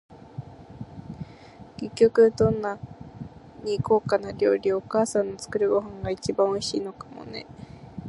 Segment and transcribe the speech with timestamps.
[1.77, 2.79] 結局、どんな
[3.63, 7.45] に高価な料理より、お母さんの作るご飯が一番おいしいのかもね。